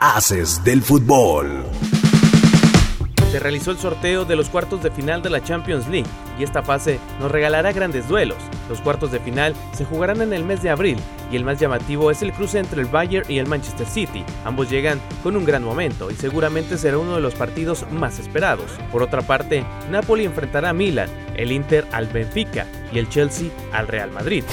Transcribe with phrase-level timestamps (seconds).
[0.00, 1.64] Haces del fútbol.
[3.32, 6.62] Se realizó el sorteo de los cuartos de final de la Champions League y esta
[6.62, 8.38] fase nos regalará grandes duelos.
[8.68, 10.98] Los cuartos de final se jugarán en el mes de abril
[11.32, 14.24] y el más llamativo es el cruce entre el Bayern y el Manchester City.
[14.44, 18.70] Ambos llegan con un gran momento y seguramente será uno de los partidos más esperados.
[18.92, 23.88] Por otra parte, Napoli enfrentará a Milan, el Inter al Benfica y el Chelsea al
[23.88, 24.44] Real Madrid.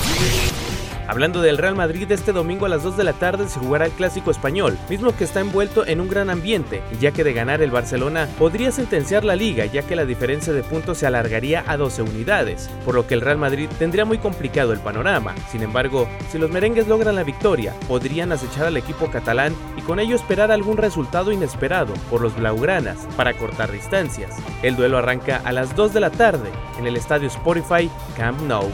[1.07, 3.91] Hablando del Real Madrid, este domingo a las 2 de la tarde se jugará el
[3.91, 7.69] Clásico Español, mismo que está envuelto en un gran ambiente, ya que de ganar el
[7.69, 12.01] Barcelona podría sentenciar la liga, ya que la diferencia de puntos se alargaría a 12
[12.01, 15.35] unidades, por lo que el Real Madrid tendría muy complicado el panorama.
[15.51, 19.99] Sin embargo, si los merengues logran la victoria, podrían acechar al equipo catalán y con
[19.99, 24.35] ello esperar algún resultado inesperado por los blaugranas para cortar distancias.
[24.63, 26.49] El duelo arranca a las 2 de la tarde
[26.79, 28.71] en el estadio Spotify Camp Nou.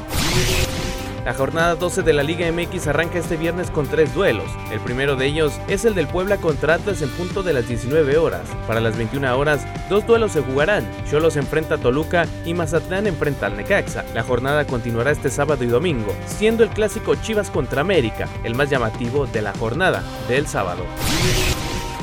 [1.25, 4.49] La jornada 12 de la Liga MX arranca este viernes con tres duelos.
[4.71, 8.17] El primero de ellos es el del Puebla contra Atlas en punto de las 19
[8.17, 8.41] horas.
[8.65, 10.89] Para las 21 horas, dos duelos se jugarán.
[11.09, 14.03] Cholos enfrenta a Toluca y Mazatlán enfrenta al Necaxa.
[14.15, 18.71] La jornada continuará este sábado y domingo, siendo el clásico Chivas contra América, el más
[18.71, 20.83] llamativo de la jornada del sábado.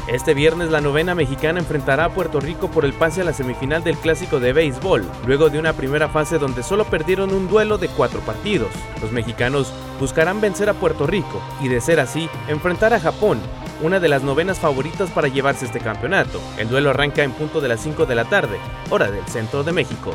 [0.09, 3.85] Este viernes la novena mexicana enfrentará a Puerto Rico por el pase a la semifinal
[3.85, 7.89] del clásico de béisbol, luego de una primera fase donde solo perdieron un duelo de
[7.89, 8.71] cuatro partidos.
[9.03, 9.71] Los mexicanos
[10.01, 13.39] buscarán vencer a Puerto Rico y de ser así, enfrentar a Japón,
[13.83, 16.41] una de las novenas favoritas para llevarse este campeonato.
[16.57, 18.57] El duelo arranca en punto de las 5 de la tarde,
[18.89, 20.15] hora del centro de México.